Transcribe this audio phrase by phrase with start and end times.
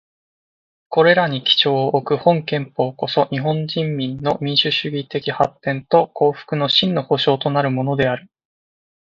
[0.89, 8.27] これらに基調をおく本憲法こそ、日本人民の民主主義的発展と幸福の真の保障となるものである。